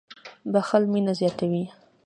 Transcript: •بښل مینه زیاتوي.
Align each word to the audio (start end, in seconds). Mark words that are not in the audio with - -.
•بښل 0.51 0.83
مینه 0.91 1.13
زیاتوي. 1.19 1.63